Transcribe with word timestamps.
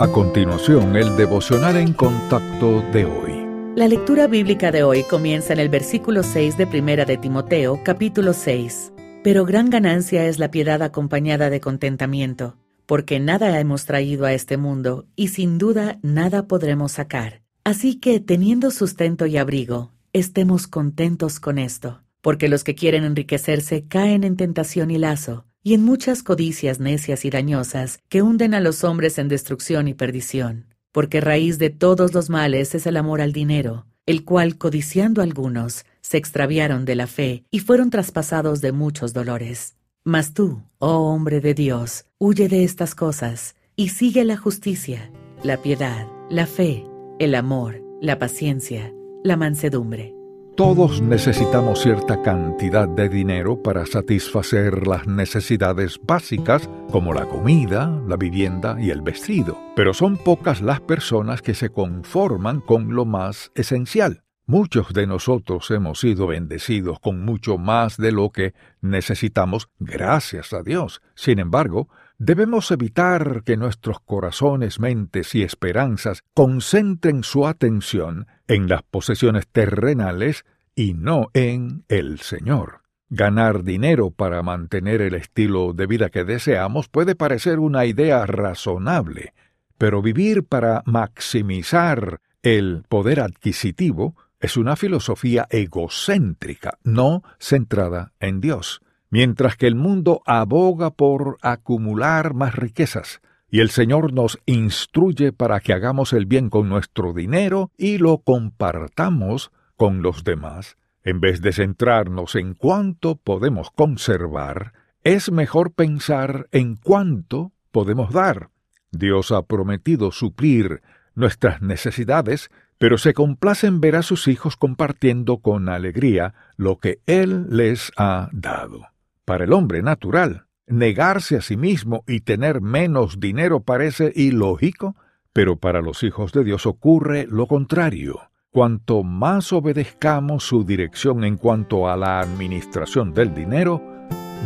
A 0.00 0.08
continuación, 0.08 0.96
el 0.96 1.16
devocional 1.16 1.76
en 1.76 1.92
contacto 1.92 2.82
de 2.92 3.04
hoy. 3.04 3.46
La 3.76 3.86
lectura 3.86 4.26
bíblica 4.26 4.72
de 4.72 4.82
hoy 4.82 5.04
comienza 5.04 5.52
en 5.52 5.60
el 5.60 5.68
versículo 5.68 6.24
6 6.24 6.58
de 6.58 6.66
Primera 6.66 7.04
de 7.04 7.16
Timoteo, 7.16 7.78
capítulo 7.84 8.32
6. 8.32 8.92
Pero 9.22 9.44
gran 9.44 9.70
ganancia 9.70 10.26
es 10.26 10.40
la 10.40 10.50
piedad 10.50 10.82
acompañada 10.82 11.48
de 11.48 11.60
contentamiento, 11.60 12.56
porque 12.86 13.20
nada 13.20 13.60
hemos 13.60 13.84
traído 13.84 14.26
a 14.26 14.32
este 14.32 14.56
mundo 14.56 15.06
y 15.14 15.28
sin 15.28 15.58
duda 15.58 16.00
nada 16.02 16.48
podremos 16.48 16.90
sacar. 16.90 17.42
Así 17.62 18.00
que, 18.00 18.18
teniendo 18.18 18.72
sustento 18.72 19.26
y 19.26 19.36
abrigo, 19.36 19.92
estemos 20.12 20.66
contentos 20.66 21.38
con 21.38 21.56
esto, 21.56 22.02
porque 22.20 22.48
los 22.48 22.64
que 22.64 22.74
quieren 22.74 23.04
enriquecerse 23.04 23.86
caen 23.86 24.24
en 24.24 24.36
tentación 24.36 24.90
y 24.90 24.98
lazo 24.98 25.44
y 25.64 25.72
en 25.72 25.82
muchas 25.82 26.22
codicias 26.22 26.78
necias 26.78 27.24
y 27.24 27.30
dañosas 27.30 27.98
que 28.10 28.22
hunden 28.22 28.52
a 28.54 28.60
los 28.60 28.84
hombres 28.84 29.18
en 29.18 29.28
destrucción 29.28 29.88
y 29.88 29.94
perdición, 29.94 30.66
porque 30.92 31.22
raíz 31.22 31.58
de 31.58 31.70
todos 31.70 32.12
los 32.12 32.28
males 32.30 32.74
es 32.74 32.86
el 32.86 32.98
amor 32.98 33.22
al 33.22 33.32
dinero, 33.32 33.86
el 34.06 34.24
cual, 34.24 34.58
codiciando 34.58 35.22
algunos, 35.22 35.86
se 36.02 36.18
extraviaron 36.18 36.84
de 36.84 36.94
la 36.94 37.06
fe 37.06 37.44
y 37.50 37.60
fueron 37.60 37.88
traspasados 37.88 38.60
de 38.60 38.72
muchos 38.72 39.14
dolores. 39.14 39.76
Mas 40.04 40.34
tú, 40.34 40.62
oh 40.78 41.12
hombre 41.12 41.40
de 41.40 41.54
Dios, 41.54 42.04
huye 42.18 42.48
de 42.48 42.62
estas 42.62 42.94
cosas 42.94 43.56
y 43.74 43.88
sigue 43.88 44.24
la 44.24 44.36
justicia, 44.36 45.10
la 45.42 45.56
piedad, 45.62 46.06
la 46.28 46.46
fe, 46.46 46.84
el 47.18 47.34
amor, 47.34 47.82
la 48.02 48.18
paciencia, 48.18 48.92
la 49.24 49.38
mansedumbre 49.38 50.13
todos 50.56 51.00
necesitamos 51.00 51.80
cierta 51.80 52.22
cantidad 52.22 52.88
de 52.88 53.08
dinero 53.08 53.60
para 53.60 53.86
satisfacer 53.86 54.86
las 54.86 55.06
necesidades 55.06 55.98
básicas 56.00 56.70
como 56.90 57.12
la 57.12 57.26
comida, 57.26 57.88
la 58.06 58.16
vivienda 58.16 58.76
y 58.78 58.90
el 58.90 59.02
vestido, 59.02 59.58
pero 59.74 59.92
son 59.92 60.16
pocas 60.16 60.62
las 60.62 60.80
personas 60.80 61.42
que 61.42 61.54
se 61.54 61.70
conforman 61.70 62.60
con 62.60 62.94
lo 62.94 63.04
más 63.04 63.50
esencial. 63.56 64.22
Muchos 64.46 64.92
de 64.92 65.06
nosotros 65.06 65.70
hemos 65.70 65.98
sido 65.98 66.28
bendecidos 66.28 67.00
con 67.00 67.24
mucho 67.24 67.58
más 67.58 67.96
de 67.96 68.12
lo 68.12 68.30
que 68.30 68.54
necesitamos, 68.80 69.70
gracias 69.80 70.52
a 70.52 70.62
Dios. 70.62 71.00
Sin 71.16 71.40
embargo, 71.40 71.88
debemos 72.18 72.70
evitar 72.70 73.42
que 73.44 73.56
nuestros 73.56 73.98
corazones, 74.00 74.78
mentes 74.78 75.34
y 75.34 75.42
esperanzas 75.42 76.22
concentren 76.34 77.24
su 77.24 77.46
atención 77.46 78.26
en 78.48 78.68
las 78.68 78.82
posesiones 78.82 79.46
terrenales 79.48 80.44
y 80.74 80.94
no 80.94 81.30
en 81.34 81.84
el 81.88 82.20
Señor. 82.20 82.82
Ganar 83.10 83.62
dinero 83.62 84.10
para 84.10 84.42
mantener 84.42 85.00
el 85.02 85.14
estilo 85.14 85.72
de 85.72 85.86
vida 85.86 86.10
que 86.10 86.24
deseamos 86.24 86.88
puede 86.88 87.14
parecer 87.14 87.58
una 87.58 87.84
idea 87.84 88.26
razonable, 88.26 89.34
pero 89.78 90.02
vivir 90.02 90.44
para 90.44 90.82
maximizar 90.86 92.20
el 92.42 92.84
poder 92.88 93.20
adquisitivo 93.20 94.16
es 94.40 94.56
una 94.56 94.76
filosofía 94.76 95.46
egocéntrica, 95.48 96.78
no 96.82 97.22
centrada 97.38 98.12
en 98.20 98.40
Dios, 98.40 98.82
mientras 99.10 99.56
que 99.56 99.66
el 99.66 99.74
mundo 99.74 100.22
aboga 100.26 100.90
por 100.90 101.38
acumular 101.40 102.34
más 102.34 102.54
riquezas, 102.54 103.20
y 103.54 103.60
el 103.60 103.70
Señor 103.70 104.12
nos 104.12 104.40
instruye 104.46 105.32
para 105.32 105.60
que 105.60 105.72
hagamos 105.72 106.12
el 106.12 106.26
bien 106.26 106.50
con 106.50 106.68
nuestro 106.68 107.12
dinero 107.12 107.70
y 107.78 107.98
lo 107.98 108.18
compartamos 108.18 109.52
con 109.76 110.02
los 110.02 110.24
demás. 110.24 110.76
En 111.04 111.20
vez 111.20 111.40
de 111.40 111.52
centrarnos 111.52 112.34
en 112.34 112.54
cuánto 112.54 113.14
podemos 113.14 113.70
conservar, 113.70 114.72
es 115.04 115.30
mejor 115.30 115.72
pensar 115.72 116.48
en 116.50 116.74
cuánto 116.74 117.52
podemos 117.70 118.12
dar. 118.12 118.48
Dios 118.90 119.30
ha 119.30 119.42
prometido 119.42 120.10
suplir 120.10 120.82
nuestras 121.14 121.62
necesidades 121.62 122.50
pero 122.78 122.98
se 122.98 123.14
complacen 123.14 123.80
ver 123.80 123.94
a 123.94 124.02
sus 124.02 124.26
hijos 124.26 124.56
compartiendo 124.56 125.38
con 125.38 125.68
alegría 125.68 126.34
lo 126.56 126.78
que 126.78 126.98
Él 127.06 127.46
les 127.50 127.92
ha 127.96 128.30
dado. 128.32 128.88
Para 129.24 129.44
el 129.44 129.52
hombre 129.52 129.80
natural, 129.80 130.46
negarse 130.66 131.36
a 131.36 131.40
sí 131.40 131.56
mismo 131.56 132.04
y 132.06 132.20
tener 132.20 132.60
menos 132.60 133.20
dinero 133.20 133.60
parece 133.60 134.12
ilógico, 134.14 134.96
pero 135.32 135.56
para 135.56 135.82
los 135.82 136.02
hijos 136.02 136.32
de 136.32 136.44
Dios 136.44 136.66
ocurre 136.66 137.26
lo 137.28 137.46
contrario. 137.46 138.20
Cuanto 138.50 139.02
más 139.02 139.52
obedezcamos 139.52 140.44
su 140.44 140.64
dirección 140.64 141.24
en 141.24 141.36
cuanto 141.36 141.88
a 141.88 141.96
la 141.96 142.20
administración 142.20 143.12
del 143.12 143.34
dinero, 143.34 143.82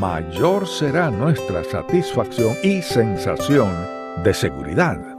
mayor 0.00 0.66
será 0.66 1.10
nuestra 1.10 1.62
satisfacción 1.62 2.56
y 2.64 2.82
sensación 2.82 3.70
de 4.24 4.34
seguridad. 4.34 5.11